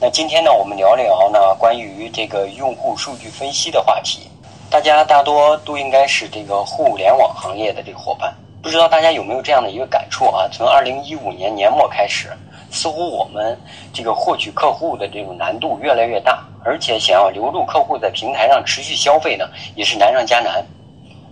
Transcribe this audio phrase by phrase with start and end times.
[0.00, 4.30] 那今天呢，我们聊聊呢关于这个用户数据分析的话题。
[4.70, 8.32] 大家大多都应该是这个互联网行业的这个伙伴，
[8.62, 10.46] 不知道大家有没有这样的一个感触啊？
[10.52, 12.30] 从二零一五年年末开始，
[12.70, 13.58] 似乎我们
[13.92, 20.64] 这个获取客户的这种难度越来越大，而且想要留住客户在平台上持续消费呢，也是难上加难。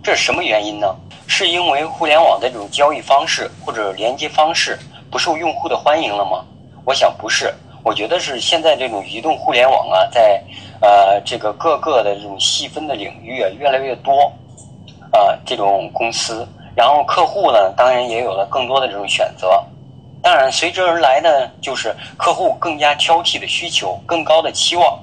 [0.03, 0.93] 这是什么原因呢？
[1.25, 4.77] 是因为互联网的这种交易方式或者连接方式
[5.09, 6.43] 不受用户的欢迎了吗？
[6.83, 7.53] 我想不是。
[7.87, 10.43] 我觉得是现在这种移动互联网啊，在
[10.81, 14.29] 呃这个各个的这种细分的领域啊越来越多，
[15.09, 19.63] 啊这种公司，然后客户呢当然也有了更多的这种选择，
[20.21, 24.99] 当然随之而来的就是客户更加挑剔的需求，更高的期望，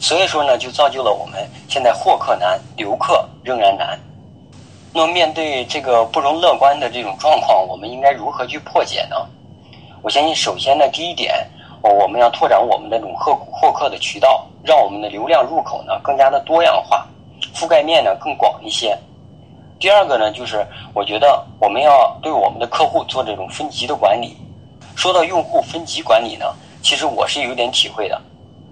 [0.00, 3.96] 所以说呢就造就了我们现在获客难，留客仍然难。
[4.92, 9.14] 那么面对这个不容乐观的这种状况，我们应该如何去破解呢？
[10.02, 11.48] 我相信首先呢第一点。
[11.88, 17.06] 我们要拓展我们的这种获获客的渠道，让我们的流量入口呢更加的多样化，
[17.54, 18.96] 覆盖面呢更广一些。
[19.78, 24.36] 第二个呢，就是我觉得我们要对我们的客户做这种分级的管理。
[24.94, 26.46] 说到用户分级管理呢，
[26.82, 28.18] 其实我是有点体会的，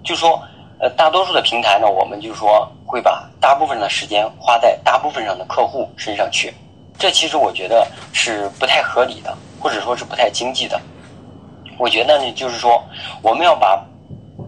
[0.03, 0.41] 就说
[0.79, 6.51] 呃大多数的平台呢，我们就说会把大部分的时间花在大部分上的客户身上去，
[6.97, 10.81] 这其实我觉得是不太合理的，或者说是不太经济的。
[11.77, 12.83] 我觉得呢，就是说，
[13.21, 13.83] 我们要把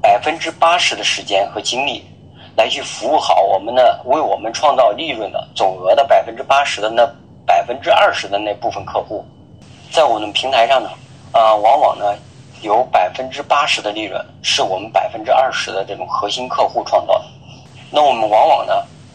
[0.02, 2.06] 百分之八十的时间和精力
[2.56, 7.06] 来去服务好我们的为我们创造利润的总额的百分之八十的那
[7.46, 9.26] 百分之二十的那部分客户，
[9.92, 10.90] 在我们平台上呢，
[11.32, 12.16] 啊，往往呢
[12.62, 17.26] 有百分之八十的利润是我们百分之二十的这种核心客户创造的。
[17.92, 18.74] 那我们往往呢，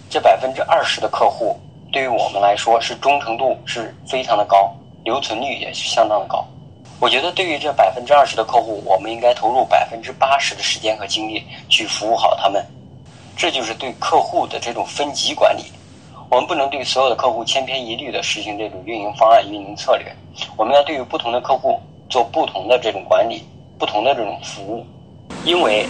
[0.08, 1.58] 这百分之二十的客户
[1.92, 4.72] 对于我们来说是忠诚度是非常的高，
[5.04, 6.46] 留存率也是相当的高。
[7.02, 12.64] 我觉得对于这百分之二十的客户，我们应该投入百分之八十的时间和精力去服务好他们，
[13.36, 15.64] 这就是对客户的这种分级管理。
[16.30, 20.14] 我们不能对所有的客户千篇一律的实行这种运营方案、运营策略，
[20.56, 23.42] 我们要对于不同的客户做不同的这种管理、
[23.80, 24.86] 不同的这种服务，
[25.44, 25.84] 因为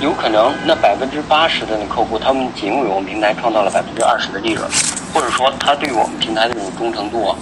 [0.00, 4.66] 有可能那百分之八十的那客户，他们仅为我们平台创造了百分之二十的利润，
[5.12, 7.36] 或者说他对我们平台的这种忠诚度。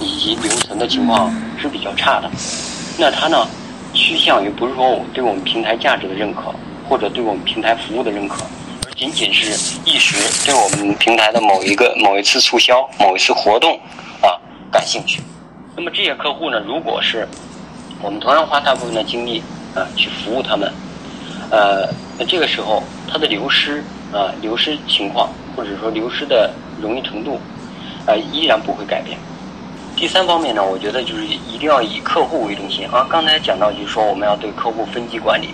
[0.00, 2.30] 以及留存的情况是比较差的，
[2.98, 3.46] 那它呢，
[3.92, 6.54] 趋向于不是说我对我们平台价值的认可，
[6.88, 8.44] 或者对我们平台服务的认可，
[8.86, 9.50] 而仅仅是
[9.84, 13.78] 一时对我们平台的某一个某一次促销、某一次活动
[14.22, 14.38] 啊
[14.70, 15.20] 感兴趣。
[15.76, 17.26] 那么这些客户呢，如果是
[18.00, 19.42] 我们同样花大部分的精力
[19.74, 20.72] 啊去服务他们，
[21.50, 21.88] 呃，
[22.18, 23.82] 那这个时候它的流失
[24.12, 27.40] 啊流失情况，或者说流失的容易程度
[28.06, 29.18] 啊依然不会改变。
[29.98, 33.04] 第三方面呢，我觉得就是一定要以客户为中心啊。
[33.10, 35.48] 刚才讲到就是说，我们要对客户分级管理，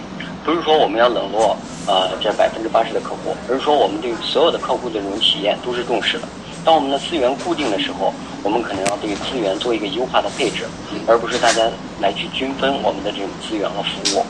[0.44, 1.56] 不是说我们要冷落
[1.86, 6.28] 啊这百分之八十的客户，而是说我们对所有的客户的这种体验都是重视的。
[6.62, 8.12] 当我们的资源固定的时候，
[8.42, 10.66] 我们可能要对资源做一个优化的配置，
[11.06, 11.62] 而不是大家
[12.02, 14.26] 来去均分我们的这种资源和服务。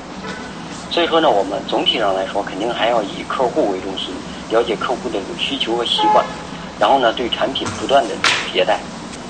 [0.93, 4.15] 所以说呢，我们总体上来说，肯定还要以客户为中心，
[4.49, 6.25] 了解客户的这种需求和习惯，
[6.79, 8.15] 然后呢，对产品不断的
[8.55, 8.79] 迭代。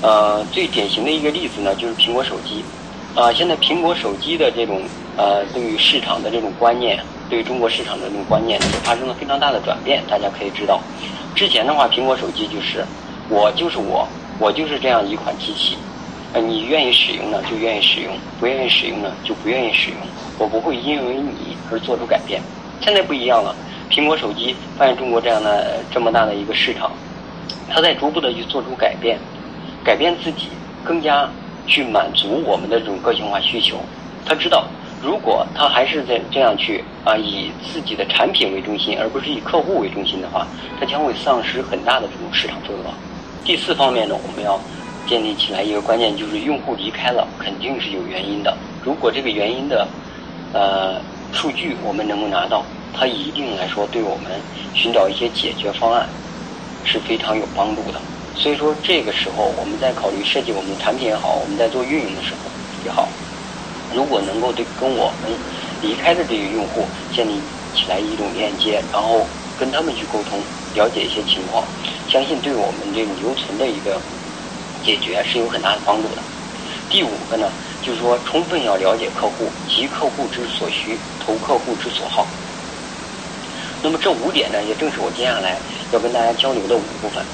[0.05, 2.63] 呃，最典型的一个例子呢，就是苹果手机。
[3.15, 4.79] 啊，现在苹果手机的这种
[5.17, 10.03] 呃，对于市场的这种观念，对中国市场的这种观念，发生了非常大的转变。
[10.07, 10.79] 大家可以知道，
[11.33, 12.85] 之前的话，苹果手机就是
[13.29, 14.07] 我就是我，
[14.37, 15.75] 我就是这样一款机器。
[16.33, 19.97] 呃，你愿意使用呢，就愿意使用；不愿意使用呢，就不愿意使用。
[20.37, 22.39] 我不会因为你而做出改变。
[22.79, 23.55] 现在不一样了，
[23.89, 26.91] 苹果手机发现中国这样的这么大的一个市场，
[27.67, 29.17] 它在逐步的去做出改变。
[29.85, 30.47] 改变自己，
[30.83, 31.29] 更加
[31.67, 33.77] 去满足我们的这种个性化需求。
[34.25, 34.65] 他知道，
[35.03, 40.47] 如果他还是在这样去啊，以自己的产品为中心，而不是以客户为中心的话，
[40.79, 42.91] 他将会丧失很大的这种市场份额。
[43.43, 44.59] 第四方面呢，我们要
[45.05, 48.57] 建立起来一个关键，就是用户离开了，肯定是有原因的。
[48.83, 49.87] 如果这个原因的
[50.51, 50.99] 呃
[51.31, 54.31] 数据我们能够拿到，它一定来说对我们
[54.73, 56.09] 寻找一些解决方案
[56.83, 58.01] 是非常有帮助的。
[58.35, 62.51] 所以说，这个时候我们在考虑设计我们的产品也好，我们在做运营的时候
[62.83, 63.09] 也好，
[63.93, 65.31] 如果能够对跟我们
[65.81, 67.41] 离开的这些用户建立
[67.73, 69.25] 起来一种链接，然后
[69.57, 70.43] 跟他们去沟通，
[70.73, 71.65] 了解一些情况，
[72.09, 73.99] 相信对我们这种留存的一个
[74.83, 76.21] 解决是有很大的帮助的。
[76.89, 77.49] 第五个呢，
[77.81, 82.27] 就是说充分要了解客户及客户之所需，投客户之所好。
[83.81, 85.61] 那么这五点呢，也正是我接下来
[85.91, 87.25] 要跟大家交流的五部分。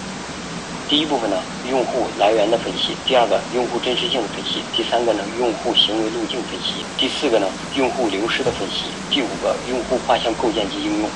[0.92, 11.10] 第一部分呢，用户来源的分析；第二个，用户真实性的分析；第三个呢，用户行为路径分析；第四个呢，用户流失的分析；第五个，用户画像构建及应用。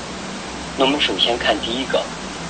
[0.78, 2.02] 那我们首先看第一个，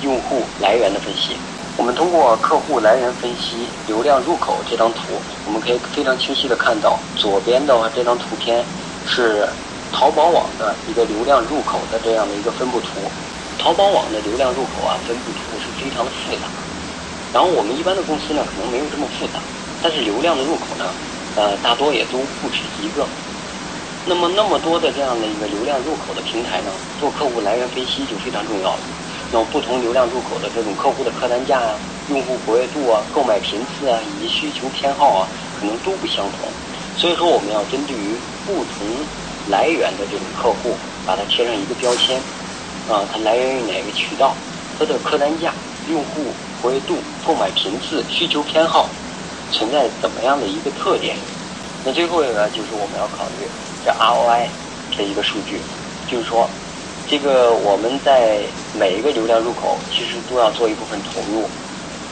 [0.03, 1.37] 用户来源的分析。
[1.75, 8.65] 我们通过客户来源分析流量入口这张图，我们可以非常清晰的看到，左边的话这张图片
[9.03, 9.53] 是
[9.91, 13.13] 淘宝网的一个流量入口的这样的一个分布图。
[13.59, 16.66] 淘宝网的流量入口啊，分布图是非常复杂。
[17.37, 19.43] 然后我们一般的公司呢，可能没有这么复杂，
[19.83, 20.95] 但是流量的入口呢，
[21.35, 23.07] 呃，大多也都不止一个。
[24.07, 28.89] 那么那么多的这样的一个流量入口的平台呢，做客户来源分析就非常重要了。
[29.31, 36.51] 那么不同流量入口的这种客户的客单价啊、用户活跃度啊、购买频次啊以及需求偏好啊，可能都不相同。
[36.95, 39.07] 所以说我们要针对于不同
[39.45, 42.19] 来源的这种客户，把它贴上一个标签，
[42.87, 44.39] 啊，它来源于哪个渠道，
[44.79, 45.55] 它的客单价、
[45.85, 46.35] 用户。
[46.61, 48.97] 活跃度、购买频次、需求偏好
[49.51, 51.17] 存在怎么样的一个特点？
[51.83, 53.51] 那最后一个呢就是我们要考虑
[53.81, 54.51] 这 ROI
[54.97, 55.65] 的一个数据，
[56.07, 56.51] 就是说，
[57.07, 61.51] 这个我们在每一个流量入口其实都要做一部分投入。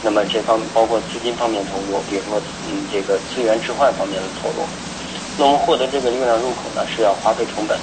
[0.01, 4.69] 那么这方包括资金方面投入，比如说嗯这个资源置换方面的投入。
[5.35, 7.81] 那我们获得这个流量入口呢是要花费成本。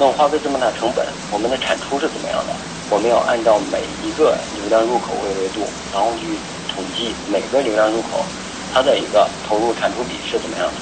[0.00, 2.56] 那么花费这么大成本，我们的产出是怎么样的？
[2.88, 8.30] 我们要按照每一个流量入口为维度，然后去统计每个流量入口
[8.70, 10.80] 它的一个投入产出比是怎么样的。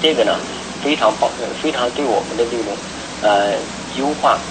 [0.00, 0.38] 这个呢，
[0.82, 2.78] 非常帮，非常对我们的这种
[3.20, 3.62] 呃
[3.94, 4.44] 优化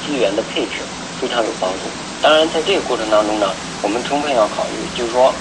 [0.00, 0.88] 资源的配置
[1.18, 1.92] 非常有帮助。
[2.22, 5.38] 当然，在这个过程当中呢，我们充分要考虑，就是说，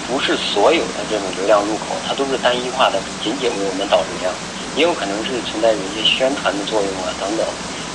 [0.00, 4.34] 不是所有的这种流量入口它都是单一化的，仅仅为我们导流量，
[4.74, 7.46] 也有可能是存在着一些宣传的作用啊等等。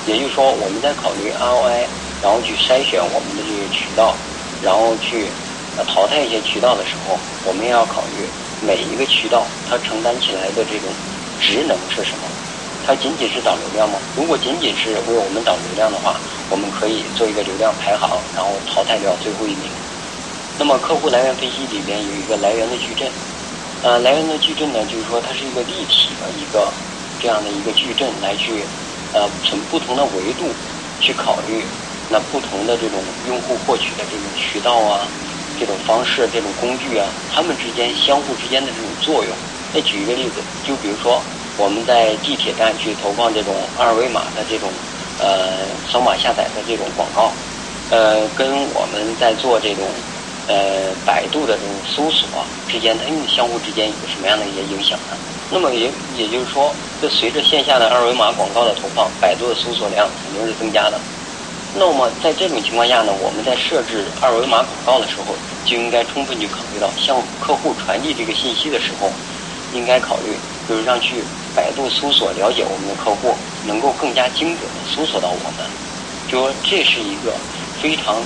[0.06, 1.90] 也就是说，我们在考虑 ROI，
[2.22, 4.18] 然后去筛选我们的这些渠道，
[4.62, 5.34] 然后去
[5.76, 10.96] 呃淘汰一些渠道的时候，我们也要考虑每一个渠道它承担起来的这种
[11.38, 12.32] 职能是什么？
[12.84, 14.00] 它仅仅是导流量吗？
[14.16, 19.74] 如果仅仅是为我们导流量的话，我们可以做一个流量排行，然后淘汰掉最后一名。
[20.56, 23.12] 那么客户来源分析里边有一个来源的矩阵，
[23.82, 26.74] 呃，来源的矩阵呢，就是说它是一个立体的一个
[27.20, 28.70] 这样的一个矩阵来去。
[29.14, 30.58] 呃，从不同的维度
[31.00, 31.72] 去考虑，
[32.10, 35.14] 那不同的这种用户获取的这种渠道啊，
[35.56, 39.40] 这种方式、这种工具啊，他们之间相互之间的这种作用。
[39.72, 41.26] 再举一个例子，就比如说
[41.56, 44.84] 我们在地铁站去投放这种二维码的这种
[45.18, 47.38] 呃扫码下载的这种广告，
[47.88, 50.04] 呃，跟我们在做这种
[50.48, 52.28] 呃百度的这种搜索
[52.68, 55.18] 之间，它们相互之间有什么样的一些影响呢？
[55.50, 61.00] 那么也也就是说，这随着线下的二维码广告的投放，百度的搜索量肯定是增加的。
[61.74, 69.12] 那么在这种情况下呢，我们在设置二维码广告的时候，就应该充分去考虑到向客户传递这个信息的时候，
[69.72, 71.24] 应该考虑就是让去
[71.54, 75.70] 百度搜索了解我们的客户，能够更加精准的搜索到我们。
[76.28, 77.38] 就说这是一个
[77.80, 78.26] 非常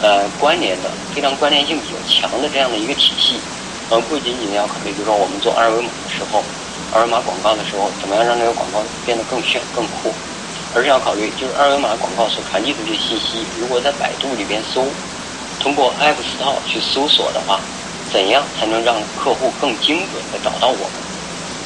[0.00, 3.42] 呃关联的、非常关联性比较强的这样的一个体系。
[3.88, 6.44] 呃，不仅仅要考虑，比如说我们做二维码的时候，
[6.90, 10.14] 二维码广告的时候，怎么样让这个广告变得更炫、更酷，
[10.72, 14.94] 而是要考虑，就是二维码广告所传递的这些信息，如果在百度里边搜，
[15.58, 17.60] 通过 App Store 去搜索的话，
[18.08, 21.02] 怎样才能让客户更精准的找到我们？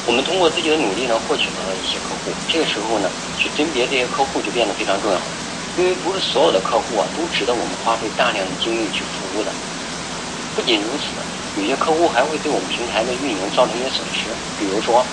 [0.06, 5.20] 我们通过自己的努力呢，获取到了一些客户，这个时候呢，去甄别这些客户就变得非常重要，
[5.76, 9.54] 因为不是所有的客户啊都值得我们花费大量的精力去服务的。
[10.54, 11.04] 不仅如此。
[11.54, 15.06] 有些客户还会对我们平台的运营造成一些损失，比如说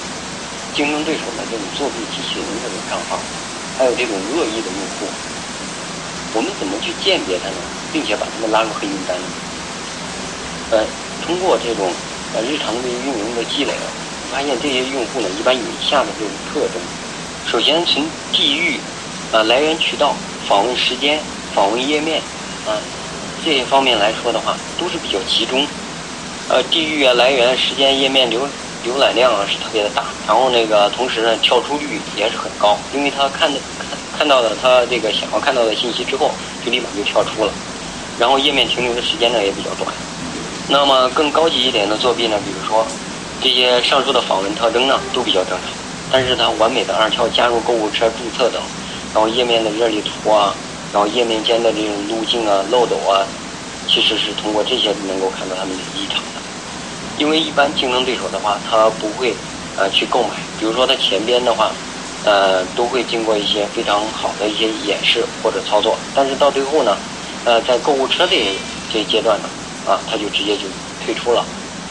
[0.73, 3.23] 竞争对手的这种作弊机器人这种账号，
[3.77, 5.13] 还有这种恶意的用户，
[6.33, 7.61] 我们怎么去鉴别他呢？
[7.91, 9.29] 并且把他们拉入黑名单呢？
[10.71, 10.87] 呃，
[11.19, 11.95] 通过这种
[12.31, 13.77] 呃日常的运营的积累，
[14.31, 16.81] 发现这些用户呢，一般有以下的这种特征：
[17.43, 18.83] 首先从地域、
[19.31, 20.13] 啊来源渠道、
[20.47, 21.17] 访问时间、
[21.53, 22.21] 访问页面
[22.65, 22.75] 啊
[23.43, 25.65] 这些方面来说的话，都是比较集中。
[26.49, 28.45] 呃，地域啊，来源、时间、页面浏
[28.83, 37.53] 浏览量啊是特别的大，然后那个同时呢，跳出率也是很高，因为他看的看看到了他这个想要看到的信息之后，就立马就跳出了，
[38.17, 39.87] 然后页面停留的时间呢也比较短。
[40.67, 42.85] 那么更高级一点的作弊呢，比如说
[43.39, 45.71] 这些上述的访问特征呢都比较正常，
[46.09, 48.61] 但是它完美的二跳加入购物车注册等，
[49.13, 50.57] 然后页面的热力图啊，
[50.91, 53.27] 然后页面间的这种路径啊、漏斗啊，
[53.85, 56.41] 其实是通过这些能够看到他们的异常的。
[57.15, 59.43] 因为一般竞争对手的话，他不会
[59.75, 61.75] 呃去购买，比如说他前边的话，
[62.23, 66.99] 呃都会经过一些非常好的一些演示或者操作，但是到最后呢，
[67.43, 69.49] 呃在购物车这这一阶段呢，
[69.83, 71.49] 啊他就直接就退出了。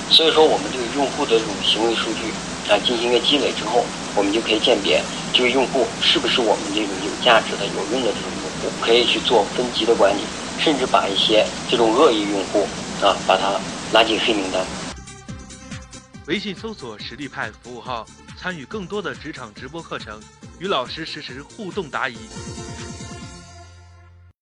[0.08, 2.34] 所以说，我们对用户的这种行为数据
[2.68, 10.20] 啊进行一个积累之后，我们就可以鉴别这个用户是不是我们这个有价值的、有用的这种用户，可以去做分级的管理，
[10.58, 12.66] 甚至把一些这种恶意用户
[13.00, 13.58] 啊把他
[13.92, 14.64] 拉进黑名单。
[16.26, 18.06] 微信搜索“实力派”服务号，
[18.38, 20.20] 参与更多的职场直播课程，
[20.58, 22.16] 与老师实时互动答疑。